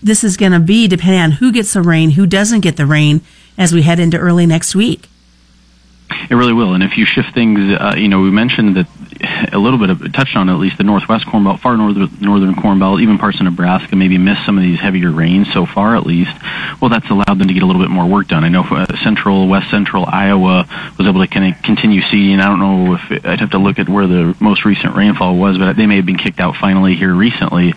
this 0.00 0.22
is 0.22 0.36
going 0.36 0.52
to 0.52 0.60
be 0.60 0.86
depending 0.86 1.20
on 1.20 1.32
who 1.32 1.50
gets 1.50 1.72
the 1.72 1.82
rain, 1.82 2.10
who 2.10 2.24
doesn't 2.24 2.60
get 2.60 2.76
the 2.76 2.86
rain 2.86 3.20
as 3.58 3.72
we 3.72 3.82
head 3.82 3.98
into 3.98 4.16
early 4.16 4.46
next 4.46 4.76
week. 4.76 5.09
It 6.28 6.34
really 6.34 6.52
will. 6.52 6.74
And 6.74 6.82
if 6.82 6.98
you 6.98 7.04
shift 7.04 7.32
things, 7.34 7.58
uh, 7.78 7.94
you 7.96 8.08
know, 8.08 8.20
we 8.20 8.30
mentioned 8.30 8.76
that 8.76 8.86
a 9.20 9.58
little 9.58 9.78
bit 9.78 9.90
of 9.90 10.12
touched 10.12 10.36
on 10.36 10.48
at 10.48 10.58
least 10.58 10.78
the 10.78 10.84
Northwest 10.84 11.26
Corn 11.26 11.44
Belt, 11.44 11.60
far 11.60 11.76
northern 11.76 12.08
northern 12.20 12.54
Corn 12.54 12.78
Belt, 12.78 13.00
even 13.00 13.18
parts 13.18 13.38
of 13.38 13.44
Nebraska 13.44 13.96
maybe 13.96 14.18
missed 14.18 14.44
some 14.44 14.56
of 14.56 14.62
these 14.62 14.80
heavier 14.80 15.10
rains 15.10 15.52
so 15.52 15.66
far 15.66 15.96
at 15.96 16.06
least. 16.06 16.32
Well, 16.80 16.88
that's 16.88 17.08
allowed 17.10 17.38
them 17.38 17.48
to 17.48 17.54
get 17.54 17.62
a 17.62 17.66
little 17.66 17.82
bit 17.82 17.90
more 17.90 18.06
work 18.06 18.28
done. 18.28 18.44
I 18.44 18.48
know 18.48 18.62
uh, 18.62 18.86
central, 19.02 19.48
west 19.48 19.70
central 19.70 20.06
Iowa 20.06 20.66
was 20.98 21.06
able 21.06 21.20
to 21.20 21.28
kind 21.28 21.54
of 21.54 21.62
continue 21.62 22.02
seeding. 22.02 22.40
I 22.40 22.46
don't 22.46 22.60
know 22.60 22.94
if 22.94 23.10
it, 23.10 23.26
I'd 23.26 23.40
have 23.40 23.50
to 23.50 23.58
look 23.58 23.78
at 23.78 23.88
where 23.88 24.06
the 24.06 24.36
most 24.40 24.64
recent 24.64 24.94
rainfall 24.94 25.36
was, 25.36 25.58
but 25.58 25.76
they 25.76 25.86
may 25.86 25.96
have 25.96 26.06
been 26.06 26.18
kicked 26.18 26.40
out 26.40 26.56
finally 26.56 26.96
here 26.96 27.14
recently. 27.14 27.74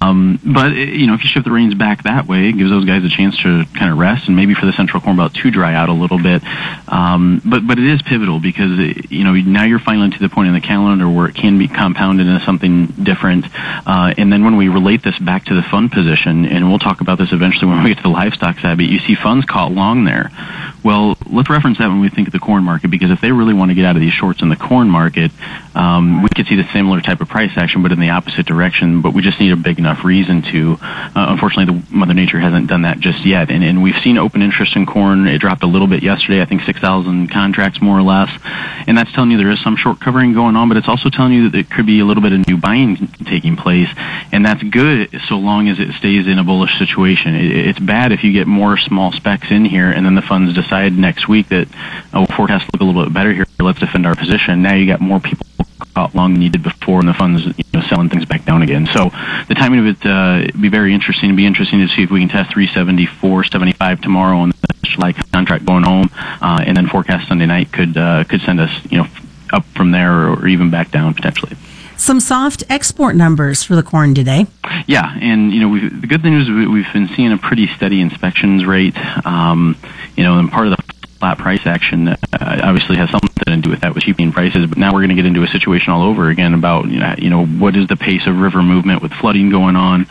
Um, 0.00 0.38
but 0.44 0.72
you 0.72 1.06
know, 1.06 1.14
if 1.14 1.22
you 1.22 1.28
shift 1.28 1.44
the 1.44 1.52
rains 1.52 1.74
back 1.74 2.04
that 2.04 2.26
way, 2.26 2.48
it 2.48 2.52
gives 2.52 2.70
those 2.70 2.84
guys 2.84 3.04
a 3.04 3.08
chance 3.08 3.36
to 3.42 3.64
kind 3.74 3.90
of 3.90 3.98
rest 3.98 4.28
and 4.28 4.36
maybe 4.36 4.54
for 4.54 4.66
the 4.66 4.72
central 4.72 5.00
Corn 5.00 5.16
Belt 5.16 5.34
to 5.34 5.50
dry 5.50 5.74
out 5.74 5.88
a 5.88 5.92
little 5.92 6.18
bit. 6.18 6.42
Um, 6.88 7.40
but 7.44 7.66
but 7.66 7.78
it 7.78 7.86
is 7.86 8.02
pivotal 8.02 8.40
because 8.40 8.78
you 9.10 9.24
know 9.24 9.32
now 9.34 9.64
you're 9.64 9.78
finally 9.78 10.04
to 10.10 10.18
the 10.18 10.28
point 10.28 10.48
in 10.48 10.54
the 10.54 10.60
calendar 10.74 11.08
where 11.08 11.28
it 11.28 11.36
can 11.36 11.56
be 11.56 11.68
compounded 11.68 12.26
into 12.26 12.44
something 12.44 12.86
different. 12.86 13.46
Uh, 13.86 14.12
and 14.18 14.32
then 14.32 14.44
when 14.44 14.56
we 14.56 14.68
relate 14.68 15.02
this 15.04 15.16
back 15.20 15.44
to 15.44 15.54
the 15.54 15.62
fund 15.62 15.92
position, 15.92 16.44
and 16.46 16.68
we'll 16.68 16.80
talk 16.80 17.00
about 17.00 17.16
this 17.16 17.32
eventually 17.32 17.68
when 17.70 17.82
we 17.84 17.90
get 17.90 17.98
to 17.98 18.02
the 18.02 18.08
livestock 18.08 18.58
side, 18.58 18.76
but 18.76 18.86
you 18.86 18.98
see 18.98 19.14
funds 19.14 19.46
caught 19.46 19.70
long 19.70 20.04
there. 20.04 20.30
Well, 20.84 21.16
let's 21.30 21.48
reference 21.48 21.78
that 21.78 21.88
when 21.88 22.00
we 22.00 22.10
think 22.10 22.28
of 22.28 22.32
the 22.32 22.40
corn 22.40 22.64
market 22.64 22.90
because 22.90 23.10
if 23.10 23.20
they 23.20 23.32
really 23.32 23.54
want 23.54 23.70
to 23.70 23.74
get 23.74 23.84
out 23.84 23.96
of 23.96 24.02
these 24.02 24.12
shorts 24.12 24.42
in 24.42 24.48
the 24.48 24.56
corn 24.56 24.90
market, 24.90 25.30
um, 25.74 26.22
we 26.22 26.28
could 26.28 26.46
see 26.46 26.56
the 26.56 26.68
similar 26.72 27.00
type 27.00 27.20
of 27.20 27.28
price 27.28 27.52
action, 27.56 27.82
but 27.82 27.92
in 27.92 28.00
the 28.00 28.10
opposite 28.10 28.44
direction. 28.44 29.00
But 29.00 29.14
we 29.14 29.22
just 29.22 29.40
need 29.40 29.52
a 29.52 29.56
big 29.56 29.78
enough 29.78 30.04
reason 30.04 30.42
to. 30.42 30.76
Uh, 30.80 31.26
unfortunately, 31.30 31.72
the 31.72 31.94
Mother 31.94 32.14
Nature 32.14 32.38
hasn't 32.38 32.66
done 32.66 32.82
that 32.82 32.98
just 32.98 33.24
yet, 33.24 33.50
and, 33.50 33.64
and 33.64 33.82
we've 33.82 33.96
seen 34.02 34.18
open 34.18 34.42
interest 34.42 34.76
in 34.76 34.84
corn. 34.84 35.26
It 35.26 35.38
dropped 35.38 35.62
a 35.62 35.66
little 35.66 35.88
bit 35.88 36.02
yesterday. 36.02 36.42
I 36.42 36.44
think 36.44 36.62
6,000 36.62 37.28
contracts 37.28 37.80
more 37.80 37.98
or 37.98 38.02
less, 38.02 38.28
and 38.86 38.96
that's 38.96 39.12
telling 39.12 39.30
you 39.30 39.38
there 39.38 39.50
is 39.50 39.62
some 39.62 39.76
short 39.76 40.00
covering 40.00 40.32
going 40.32 40.56
on, 40.56 40.68
but 40.68 40.76
it's 40.76 40.88
also 40.88 41.10
telling 41.10 41.32
you 41.32 41.44
that 41.44 41.52
there 41.52 41.64
could 41.64 41.86
be 41.86 42.00
a 42.00 42.04
little 42.04 42.22
bit 42.22 42.32
of 42.32 42.46
new 42.46 42.56
buying 42.56 43.08
taking 43.24 43.56
place, 43.56 43.88
and 44.32 44.44
that's 44.44 44.62
good 44.62 45.20
so 45.28 45.36
long 45.36 45.68
as 45.68 45.78
it 45.78 45.92
stays 45.94 46.26
in 46.26 46.38
a 46.38 46.44
bullish 46.44 46.78
situation. 46.78 47.34
It, 47.34 47.68
it's 47.68 47.78
bad 47.78 48.12
if 48.12 48.24
you 48.24 48.32
get 48.32 48.46
more 48.46 48.76
small 48.76 49.12
specs 49.12 49.50
in 49.50 49.64
here, 49.64 49.90
and 49.90 50.04
then 50.04 50.14
the 50.14 50.22
funds 50.22 50.54
decide 50.54 50.92
next 50.92 51.28
week 51.28 51.48
that 51.48 51.68
oh, 52.12 52.26
forecasts 52.26 52.68
look 52.72 52.80
a 52.80 52.84
little 52.84 53.04
bit 53.04 53.12
better 53.12 53.32
here, 53.32 53.46
let's 53.60 53.80
defend 53.80 54.06
our 54.06 54.14
position. 54.14 54.62
Now 54.62 54.74
you 54.74 54.86
got 54.86 55.00
more 55.00 55.20
people 55.20 55.46
caught 55.94 56.14
long 56.14 56.34
than 56.34 56.42
you 56.42 56.50
did 56.50 56.62
before, 56.62 57.00
and 57.00 57.08
the 57.08 57.14
funds 57.14 57.44
you 57.44 57.64
know 57.72 57.80
selling 57.82 58.08
things 58.08 58.24
back 58.24 58.44
down 58.44 58.62
again. 58.62 58.86
So 58.92 59.10
the 59.48 59.54
timing 59.54 59.80
of 59.80 59.86
it 59.86 60.06
uh, 60.06 60.58
be 60.60 60.68
very 60.68 60.94
interesting. 60.94 61.30
It'd 61.30 61.36
be 61.36 61.46
interesting 61.46 61.80
to 61.80 61.88
see 61.88 62.02
if 62.02 62.10
we 62.10 62.20
can 62.20 62.28
test 62.28 62.52
374, 62.52 63.44
75 63.44 64.00
tomorrow 64.00 64.46
the 64.84 64.88
July 64.88 65.12
contract 65.44 65.66
going 65.66 65.84
home, 65.84 66.10
uh, 66.40 66.64
and 66.66 66.76
then 66.76 66.86
forecast 66.86 67.28
Sunday 67.28 67.46
night 67.46 67.72
could 67.72 67.96
uh, 67.96 68.24
could 68.24 68.40
send 68.42 68.60
us 68.60 68.70
you 68.90 68.98
know 68.98 69.06
up 69.52 69.64
from 69.76 69.90
there 69.90 70.28
or, 70.28 70.48
even 70.48 70.70
back 70.70 70.90
down 70.90 71.14
potentially 71.14 71.56
some 71.96 72.18
soft 72.18 72.64
export 72.68 73.14
numbers 73.14 73.62
for 73.62 73.76
the 73.76 73.82
corn 73.82 74.14
today. 74.14 74.46
Yeah, 74.86 75.16
and 75.20 75.52
you 75.52 75.60
know 75.60 75.88
the 76.00 76.06
good 76.06 76.22
thing 76.22 76.34
is 76.34 76.48
we've 76.48 76.92
been 76.92 77.08
seeing 77.14 77.32
a 77.32 77.38
pretty 77.38 77.68
steady 77.76 78.00
inspections 78.00 78.66
rate. 78.66 78.96
Um, 79.24 79.76
you 80.16 80.24
know, 80.24 80.38
and 80.38 80.50
part 80.50 80.66
of 80.66 80.76
the 80.76 80.94
flat 81.20 81.38
price 81.38 81.66
action 81.66 82.08
uh, 82.08 82.16
obviously 82.32 82.96
has 82.96 83.10
something 83.10 83.30
to 83.46 83.56
do 83.56 83.70
with 83.70 83.80
that 83.80 83.94
with 83.94 84.04
cheapening 84.04 84.32
prices. 84.32 84.66
But 84.66 84.78
now 84.78 84.92
we're 84.92 85.00
going 85.00 85.10
to 85.10 85.14
get 85.14 85.26
into 85.26 85.42
a 85.42 85.46
situation 85.46 85.92
all 85.92 86.02
over 86.02 86.28
again 86.28 86.54
about 86.54 86.88
you 86.88 86.98
know, 86.98 87.14
you 87.18 87.30
know 87.30 87.46
what 87.46 87.76
is 87.76 87.86
the 87.88 87.96
pace 87.96 88.26
of 88.26 88.36
river 88.36 88.62
movement 88.62 89.02
with 89.02 89.12
flooding 89.12 89.50
going 89.50 89.76
on. 89.76 90.06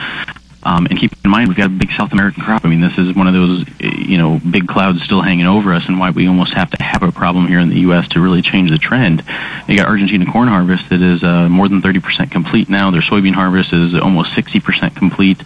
Um, 0.66 0.86
and 0.86 0.98
keep 0.98 1.12
in 1.24 1.30
mind, 1.30 1.50
we've 1.50 1.58
got 1.58 1.68
a 1.68 1.70
big 1.70 1.92
South 1.92 2.12
American 2.14 2.44
crop. 2.44 2.66
I 2.66 2.70
mean, 2.70 2.82
this 2.82 2.98
is 2.98 3.16
one 3.16 3.28
of 3.28 3.34
those, 3.34 3.66
you 3.80 4.18
know, 4.18 4.40
big 4.40 4.68
clouds 4.68 5.02
still 5.04 5.22
hanging 5.22 5.46
over 5.46 5.74
us, 5.74 5.86
and 5.88 6.00
why 6.00 6.12
we 6.12 6.28
almost 6.28 6.54
have 6.54 6.72
to 6.72 6.82
have 6.82 7.04
a 7.04 7.12
problem 7.12 7.48
here 7.48 7.60
in 7.60 7.70
the 7.70 7.80
U.S. 7.82 8.08
to 8.10 8.22
really 8.22 8.42
change 8.42 8.70
the 8.70 8.78
trend. 8.78 9.24
You 9.68 9.78
got 9.78 9.88
Argentina 9.88 10.26
corn 10.32 10.48
harvest 10.48 10.90
that 10.90 11.02
is 11.02 11.24
uh, 11.24 11.50
more 11.50 11.68
than 11.68 11.82
30% 11.82 12.32
complete 12.32 12.70
now. 12.70 12.92
Their 12.92 13.02
soybean 13.02 13.34
harvest 13.34 13.74
is 13.74 13.94
almost 13.96 14.32
60% 14.32 14.96
complete, 14.96 15.42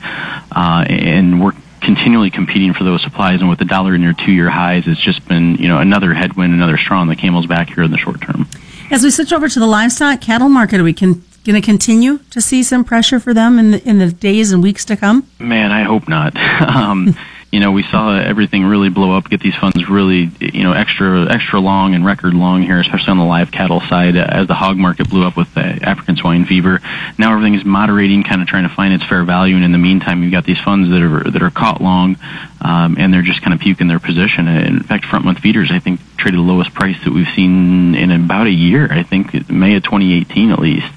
uh, 0.55 0.85
and 0.87 1.43
we're 1.43 1.53
continually 1.81 2.29
competing 2.29 2.73
for 2.73 2.83
those 2.83 3.01
supplies. 3.01 3.39
And 3.39 3.49
with 3.49 3.59
the 3.59 3.65
dollar 3.65 3.97
near 3.97 4.13
two-year 4.13 4.49
highs, 4.49 4.87
it's 4.87 5.01
just 5.01 5.27
been, 5.27 5.55
you 5.55 5.67
know, 5.67 5.79
another 5.79 6.13
headwind, 6.13 6.53
another 6.53 6.77
straw 6.77 6.99
on 6.99 7.07
the 7.07 7.15
camel's 7.15 7.45
back 7.45 7.69
here 7.69 7.83
in 7.83 7.91
the 7.91 7.97
short 7.97 8.21
term. 8.21 8.47
As 8.89 9.03
we 9.03 9.11
switch 9.11 9.33
over 9.33 9.49
to 9.49 9.59
the 9.59 9.67
livestock 9.67 10.21
cattle 10.21 10.49
market, 10.49 10.81
we 10.81 10.93
can 10.93 11.21
going 11.47 11.59
to 11.59 11.65
continue 11.65 12.19
to 12.29 12.41
see 12.41 12.61
some 12.61 12.83
pressure 12.83 13.19
for 13.19 13.33
them 13.33 13.57
in 13.57 13.71
the, 13.71 13.89
in 13.89 13.97
the 13.97 14.11
days 14.11 14.51
and 14.51 14.61
weeks 14.61 14.85
to 14.85 14.95
come? 14.95 15.27
Man, 15.39 15.71
I 15.71 15.83
hope 15.83 16.07
not. 16.07 16.35
um, 16.61 17.15
you 17.51 17.61
know, 17.61 17.71
we 17.71 17.83
saw 17.83 18.17
everything 18.17 18.65
really 18.65 18.89
blow 18.89 19.15
up, 19.15 19.29
get 19.29 19.39
these 19.39 19.55
funds 19.55 19.89
really, 19.89 20.29
you 20.39 20.63
know, 20.63 20.73
extra 20.73 21.33
extra 21.33 21.59
long 21.61 21.95
and 21.95 22.05
record 22.05 22.33
long 22.33 22.61
here, 22.61 22.79
especially 22.81 23.11
on 23.11 23.17
the 23.17 23.23
live 23.23 23.51
cattle 23.51 23.79
side, 23.79 24.17
as 24.17 24.47
the 24.47 24.53
hog 24.53 24.75
market 24.75 25.09
blew 25.09 25.25
up 25.25 25.37
with 25.37 25.53
the 25.53 25.61
African 25.61 26.17
swine 26.17 26.45
fever. 26.45 26.81
Now 27.17 27.31
everything 27.31 27.55
is 27.55 27.63
moderating, 27.63 28.23
kind 28.23 28.41
of 28.41 28.47
trying 28.47 28.67
to 28.67 28.75
find 28.75 28.93
its 28.93 29.05
fair 29.05 29.23
value, 29.23 29.55
and 29.55 29.63
in 29.63 29.71
the 29.71 29.77
meantime, 29.77 30.23
you've 30.23 30.33
got 30.33 30.43
these 30.43 30.59
funds 30.59 30.89
that 30.89 31.01
are 31.01 31.31
that 31.31 31.41
are 31.41 31.49
caught 31.49 31.81
long, 31.81 32.17
um, 32.59 32.95
and 32.97 33.13
they're 33.13 33.21
just 33.21 33.41
kind 33.41 33.53
of 33.53 33.59
puking 33.59 33.87
their 33.87 33.99
position. 33.99 34.47
In 34.47 34.81
fact, 34.81 35.05
front 35.05 35.25
month 35.25 35.39
feeders, 35.39 35.71
I 35.71 35.79
think, 35.79 35.99
traded 36.17 36.39
the 36.39 36.43
lowest 36.43 36.73
price 36.73 36.97
that 37.03 37.13
we've 37.13 37.27
seen 37.35 37.95
in 37.95 38.11
about 38.11 38.47
a 38.47 38.51
year. 38.51 38.91
I 38.91 39.03
think 39.03 39.49
May 39.49 39.75
of 39.75 39.83
2018 39.83 40.51
at 40.51 40.59
least. 40.59 40.87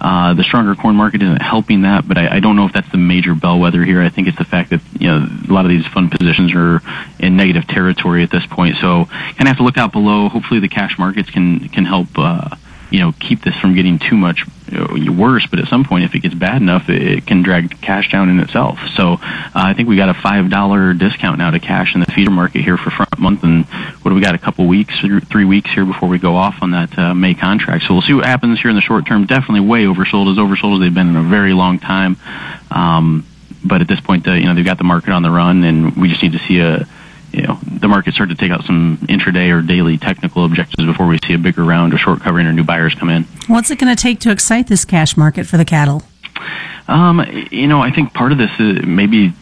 Uh, 0.00 0.34
the 0.34 0.42
stronger 0.42 0.74
corn 0.74 0.96
market 0.96 1.22
isn't 1.22 1.42
helping 1.42 1.82
that, 1.82 2.08
but 2.08 2.18
I, 2.18 2.36
I 2.36 2.40
don't 2.40 2.56
know 2.56 2.66
if 2.66 2.72
that's 2.72 2.90
the 2.90 2.98
major 2.98 3.34
bellwether 3.34 3.84
here. 3.84 4.02
I 4.02 4.08
think 4.08 4.28
it's 4.28 4.38
the 4.38 4.44
fact 4.44 4.70
that 4.70 4.80
you 4.98 5.08
know 5.08 5.26
a 5.48 5.52
lot 5.52 5.64
of 5.64 5.70
these 5.70 5.86
fund 5.86 6.10
positions 6.10 6.52
are 6.54 6.80
in 7.18 7.36
negative 7.36 7.66
territory 7.68 8.22
at 8.22 8.30
this 8.30 8.46
point. 8.46 8.76
So 8.80 9.04
kind 9.04 9.42
of 9.42 9.46
have 9.48 9.56
to 9.58 9.64
look 9.64 9.78
out 9.78 9.92
below. 9.92 10.28
Hopefully, 10.28 10.60
the 10.60 10.68
cash 10.68 10.98
markets 10.98 11.30
can 11.30 11.68
can 11.68 11.84
help. 11.84 12.08
Uh, 12.16 12.56
you 12.90 12.98
know, 12.98 13.12
keep 13.18 13.40
this 13.40 13.56
from 13.56 13.74
getting 13.74 13.98
too 13.98 14.18
much 14.18 14.44
worse. 15.10 15.46
But 15.46 15.60
at 15.60 15.68
some 15.68 15.84
point, 15.84 16.04
if 16.04 16.14
it 16.14 16.20
gets 16.20 16.34
bad 16.34 16.60
enough, 16.60 16.88
it 16.88 17.26
can 17.26 17.42
drag 17.42 17.80
cash 17.80 18.10
down 18.10 18.28
in 18.28 18.40
itself. 18.40 18.78
So 18.94 19.14
uh, 19.14 19.18
I 19.54 19.74
think 19.74 19.88
we 19.88 19.96
got 19.96 20.08
a 20.08 20.14
five 20.14 20.50
dollar 20.50 20.94
discount 20.94 21.38
now 21.38 21.50
to 21.50 21.60
cash 21.60 21.94
in 21.94 22.00
the 22.00 22.06
feeder 22.06 22.30
market 22.30 22.62
here 22.62 22.76
for 22.76 22.90
front 22.90 23.18
month, 23.18 23.44
and 23.44 23.64
what 23.64 24.10
do 24.10 24.14
we 24.14 24.20
got? 24.20 24.34
A 24.34 24.38
couple 24.38 24.66
weeks, 24.66 24.94
three 25.00 25.44
weeks 25.44 25.70
here 25.70 25.84
before 25.84 26.08
we 26.08 26.18
go 26.18 26.36
off 26.36 26.56
on 26.62 26.72
that 26.72 26.98
uh, 26.98 27.14
May 27.14 27.34
contract. 27.34 27.84
So 27.84 27.94
we'll 27.94 28.02
see 28.02 28.14
what 28.14 28.26
happens 28.26 28.60
here 28.60 28.70
in 28.70 28.76
the 28.76 28.82
short 28.82 29.06
term. 29.06 29.26
Definitely 29.26 29.60
way 29.60 29.84
oversold, 29.84 30.30
as 30.30 30.38
oversold 30.38 30.74
as 30.74 30.80
they've 30.80 30.94
been 30.94 31.08
in 31.08 31.16
a 31.16 31.22
very 31.22 31.52
long 31.52 31.78
time. 31.78 32.16
Um, 32.70 33.26
but 33.64 33.80
at 33.80 33.88
this 33.88 34.00
point, 34.00 34.26
uh, 34.26 34.32
you 34.32 34.46
know, 34.46 34.54
they've 34.54 34.64
got 34.64 34.78
the 34.78 34.84
market 34.84 35.10
on 35.10 35.22
the 35.22 35.30
run, 35.30 35.62
and 35.62 35.96
we 35.96 36.08
just 36.08 36.22
need 36.22 36.32
to 36.32 36.40
see 36.40 36.58
a 36.58 36.86
you 37.32 37.42
know 37.42 37.58
the 37.64 37.88
market 37.88 38.14
start 38.14 38.28
to 38.28 38.34
take 38.34 38.50
out 38.50 38.64
some 38.64 38.98
intraday 39.08 39.52
or 39.52 39.62
daily 39.62 39.98
technical 39.98 40.44
objectives 40.44 40.86
before 40.86 41.06
we 41.06 41.18
see 41.26 41.34
a 41.34 41.38
bigger 41.38 41.64
round 41.64 41.92
of 41.92 42.00
short 42.00 42.20
covering 42.20 42.46
or 42.46 42.52
new 42.52 42.64
buyers 42.64 42.94
come 42.94 43.08
in. 43.08 43.24
What's 43.46 43.70
it 43.70 43.78
going 43.78 43.94
to 43.94 44.00
take 44.00 44.20
to 44.20 44.30
excite 44.30 44.68
this 44.68 44.84
cash 44.84 45.16
market 45.16 45.46
for 45.46 45.56
the 45.56 45.64
cattle? 45.64 46.02
Um, 46.88 47.24
you 47.50 47.68
know, 47.68 47.80
I 47.80 47.92
think 47.92 48.12
part 48.12 48.32
of 48.32 48.38
this 48.38 48.50
is 48.58 48.84
maybe 48.84 49.32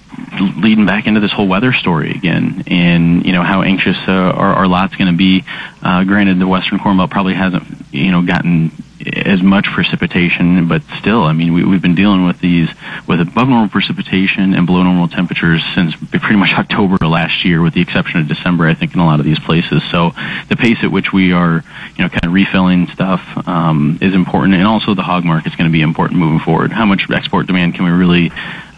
leading 0.57 0.87
back 0.87 1.07
into 1.07 1.21
this 1.21 1.33
whole 1.33 1.49
weather 1.49 1.73
story 1.73 2.13
again, 2.13 2.65
and 2.67 3.25
you 3.25 3.33
know 3.33 3.43
how 3.43 3.63
anxious 3.63 3.97
uh, 4.07 4.13
our, 4.13 4.55
our 4.55 4.67
lot's 4.67 4.95
going 4.97 5.11
to 5.11 5.17
be. 5.17 5.45
Uh, 5.83 6.05
granted, 6.05 6.39
the 6.39 6.47
Western 6.47 6.79
Corn 6.79 6.97
Belt 6.97 7.11
probably 7.11 7.35
hasn't 7.35 7.65
you 7.93 8.11
know 8.13 8.23
gotten 8.23 8.71
as 9.07 9.43
much 9.43 9.67
precipitation, 9.67 10.69
but 10.69 10.83
still, 10.99 11.25
I 11.25 11.33
mean, 11.33 11.55
we, 11.55 11.65
we've 11.65 11.81
been 11.81 11.95
dealing 11.95 12.27
with 12.27 12.41
these 12.41 12.69
with 13.07 13.21
above 13.21 13.49
normal 13.49 13.69
precipitation 13.69 14.55
and 14.55 14.67
below 14.67 14.83
normal 14.83 15.09
temperatures 15.09 15.63
since 15.75 15.95
pretty 16.11 16.37
much 16.37 16.53
October 16.59 17.07
last 17.07 17.45
year, 17.45 17.63
with 17.63 17.75
the 17.75 17.81
exception 17.81 18.21
of 18.21 18.29
December, 18.29 18.67
I 18.67 18.75
think, 18.75 18.95
in 18.95 19.01
a 19.01 19.07
lot 19.07 19.21
of 19.21 19.27
these 19.27 19.39
places. 19.39 19.83
So 19.91 20.11
the 20.49 20.57
pace 20.57 20.79
at 20.83 20.93
which 20.93 21.13
we 21.13 21.33
are, 21.33 21.65
you 21.97 22.05
know, 22.05 22.09
kind 22.09 22.25
of 22.25 22.33
refilling 22.33 22.89
stuff 22.89 23.23
um, 23.49 23.99
is 24.01 24.15
important, 24.15 24.55
and 24.55 24.67
also 24.67 24.95
the 24.95 25.03
hog 25.03 25.25
market 25.25 25.53
is 25.53 25.57
going 25.57 25.71
to 25.71 25.73
be 25.73 25.83
important 25.83 26.21
moving 26.21 26.41
forward. 26.41 26.73
How 26.73 26.85
much 26.85 27.09
export 27.11 27.47
demand 27.47 27.75
can 27.75 27.85
we 27.85 27.91
really 27.91 28.31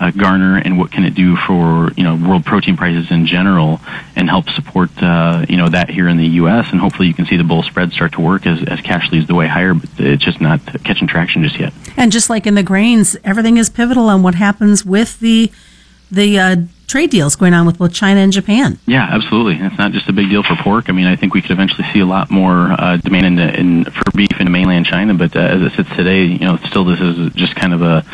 uh, 0.02 0.10
garner, 0.10 0.56
and 0.56 0.78
what 0.78 0.90
can 0.90 1.04
it 1.04 1.14
do 1.14 1.36
for 1.36 1.92
you 1.96 2.02
know 2.02 2.16
world 2.16 2.44
protein 2.44 2.76
prices 2.76 3.10
in 3.10 3.26
general, 3.26 3.80
and 4.16 4.28
help 4.28 4.48
support 4.50 4.90
uh, 5.02 5.46
you 5.48 5.56
know 5.56 5.68
that 5.68 5.88
here 5.88 6.08
in 6.08 6.16
the 6.16 6.26
U.S. 6.42 6.66
And 6.72 6.80
hopefully, 6.80 7.06
you 7.06 7.14
can 7.14 7.26
see 7.26 7.36
the 7.36 7.44
bull 7.44 7.62
spread 7.62 7.92
start 7.92 8.12
to 8.12 8.20
work 8.20 8.46
as, 8.46 8.62
as 8.64 8.80
cash 8.80 9.10
leads 9.12 9.28
the 9.28 9.34
way 9.34 9.46
higher, 9.46 9.74
but 9.74 9.88
it's 9.98 10.24
just 10.24 10.40
not 10.40 10.60
catching 10.84 11.06
traction 11.06 11.44
just 11.44 11.58
yet. 11.58 11.72
And 11.96 12.10
just 12.10 12.28
like 12.28 12.46
in 12.46 12.56
the 12.56 12.62
grains, 12.64 13.16
everything 13.22 13.58
is 13.58 13.70
pivotal 13.70 14.08
on 14.08 14.22
what 14.22 14.34
happens 14.34 14.84
with 14.84 15.20
the 15.20 15.52
the 16.10 16.38
uh, 16.38 16.56
trade 16.88 17.10
deals 17.10 17.36
going 17.36 17.54
on 17.54 17.64
with 17.64 17.78
both 17.78 17.94
China 17.94 18.20
and 18.20 18.32
Japan. 18.32 18.78
Yeah, 18.86 19.08
absolutely. 19.10 19.64
It's 19.64 19.78
not 19.78 19.92
just 19.92 20.08
a 20.08 20.12
big 20.12 20.28
deal 20.28 20.42
for 20.42 20.56
pork. 20.56 20.90
I 20.90 20.92
mean, 20.92 21.06
I 21.06 21.16
think 21.16 21.32
we 21.32 21.40
could 21.40 21.52
eventually 21.52 21.88
see 21.92 22.00
a 22.00 22.06
lot 22.06 22.30
more 22.30 22.72
uh, 22.72 22.98
demand 22.98 23.26
in, 23.26 23.34
the, 23.36 23.58
in, 23.58 23.84
for 23.84 24.10
beef 24.14 24.38
in 24.38 24.52
mainland 24.52 24.84
China, 24.84 25.14
but 25.14 25.34
uh, 25.34 25.40
as 25.40 25.62
it 25.62 25.72
sits 25.72 25.88
today, 25.96 26.24
you 26.24 26.40
know, 26.40 26.58
still 26.68 26.84
this 26.84 27.00
is 27.00 27.32
just 27.32 27.54
kind 27.56 27.72
of 27.72 27.80
a 27.80 28.04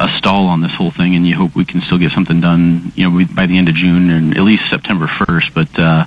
a 0.00 0.18
stall 0.18 0.46
on 0.46 0.60
this 0.60 0.72
whole 0.72 0.90
thing, 0.90 1.14
and 1.14 1.26
you 1.26 1.36
hope 1.36 1.54
we 1.54 1.64
can 1.64 1.80
still 1.80 1.98
get 1.98 2.12
something 2.12 2.40
done, 2.40 2.92
you 2.94 3.08
know, 3.08 3.26
by 3.34 3.46
the 3.46 3.56
end 3.56 3.68
of 3.68 3.74
June 3.74 4.10
and 4.10 4.36
at 4.36 4.42
least 4.42 4.68
September 4.70 5.06
1st. 5.06 5.54
But 5.54 5.78
uh, 5.78 6.04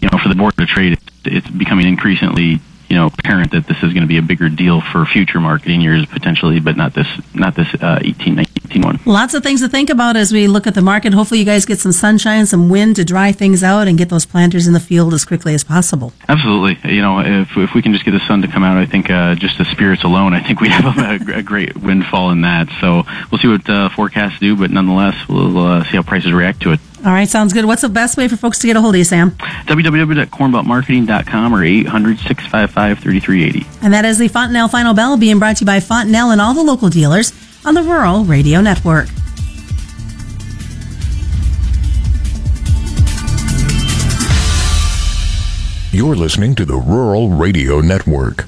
you 0.00 0.08
know, 0.10 0.18
for 0.18 0.28
the 0.28 0.34
board 0.34 0.58
of 0.58 0.68
trade, 0.68 0.98
it's 1.24 1.50
becoming 1.50 1.86
increasingly 1.86 2.60
you 2.88 2.96
know 2.96 3.06
apparent 3.06 3.52
that 3.52 3.66
this 3.66 3.76
is 3.78 3.92
going 3.92 4.02
to 4.02 4.06
be 4.06 4.18
a 4.18 4.22
bigger 4.22 4.48
deal 4.48 4.80
for 4.80 5.04
future 5.04 5.40
marketing 5.40 5.80
years 5.80 6.06
potentially, 6.06 6.60
but 6.60 6.76
not 6.76 6.94
this 6.94 7.06
not 7.34 7.54
this 7.54 7.68
uh, 7.74 7.98
18, 8.02 8.34
19 8.36 8.82
one. 8.82 9.00
Lots 9.04 9.34
of 9.34 9.42
things 9.42 9.60
to 9.60 9.68
think 9.68 9.90
about 9.90 10.16
as 10.16 10.32
we 10.32 10.46
look 10.46 10.66
at 10.66 10.74
the 10.74 10.82
market. 10.82 11.12
Hopefully, 11.12 11.40
you 11.40 11.46
guys 11.46 11.64
get 11.64 11.78
some 11.78 11.92
sunshine, 11.92 12.46
some 12.46 12.68
wind 12.68 12.96
to 12.96 13.04
dry 13.04 13.32
things 13.32 13.62
out, 13.62 13.88
and 13.88 13.96
get 13.96 14.08
those 14.08 14.26
planters 14.26 14.66
in 14.66 14.72
the 14.72 14.80
field 14.80 15.14
as 15.14 15.24
quickly 15.24 15.54
as 15.54 15.64
possible. 15.64 16.12
Absolutely. 16.28 16.94
You 16.94 17.02
know, 17.02 17.20
if 17.20 17.56
if 17.56 17.74
we 17.74 17.82
can 17.82 17.92
just 17.92 18.04
get 18.04 18.12
the 18.12 18.20
sun 18.20 18.42
to 18.42 18.48
come 18.48 18.62
out, 18.62 18.76
I 18.76 18.86
think 18.86 19.10
uh, 19.10 19.34
just 19.34 19.58
the 19.58 19.64
spirits 19.64 20.04
alone, 20.04 20.34
I 20.34 20.40
think 20.40 20.60
we 20.60 20.68
have 20.68 20.98
a, 20.98 21.38
a, 21.38 21.42
great 21.42 21.76
windfall 21.76 22.30
in 22.30 22.42
that. 22.42 22.68
So 22.80 23.04
we'll 23.30 23.38
see 23.40 23.48
what 23.48 23.68
uh, 23.68 23.88
forecasts 23.90 24.38
do, 24.38 24.56
but 24.56 24.70
nonetheless, 24.70 25.16
we'll 25.28 25.58
uh, 25.58 25.84
see 25.84 25.96
how 25.96 26.02
prices 26.02 26.32
react 26.32 26.60
to 26.62 26.72
it. 26.72 26.80
All 27.04 27.12
right, 27.12 27.28
sounds 27.28 27.52
good. 27.52 27.64
What's 27.64 27.82
the 27.82 27.88
best 27.88 28.16
way 28.16 28.26
for 28.26 28.36
folks 28.36 28.58
to 28.58 28.66
get 28.66 28.76
a 28.76 28.80
hold 28.80 28.94
of 28.94 28.98
you, 28.98 29.04
Sam? 29.04 29.30
www.cornbeltmarketing.com 29.30 31.54
or 31.54 31.64
800 31.64 32.18
655 32.18 32.98
3380. 32.98 33.66
And 33.84 33.92
that 33.94 34.04
is 34.04 34.18
the 34.18 34.28
Fontanelle 34.28 34.68
Final 34.68 34.94
Bell 34.94 35.16
being 35.16 35.38
brought 35.38 35.56
to 35.58 35.62
you 35.62 35.66
by 35.66 35.80
Fontanelle 35.80 36.30
and 36.32 36.40
all 36.40 36.54
the 36.54 36.62
local 36.62 36.88
dealers 36.88 37.32
on 37.64 37.74
the 37.74 37.82
Rural 37.82 38.24
Radio 38.24 38.60
Network. 38.60 39.08
You're 45.90 46.16
listening 46.16 46.54
to 46.56 46.66
the 46.66 46.76
Rural 46.76 47.30
Radio 47.30 47.80
Network. 47.80 48.44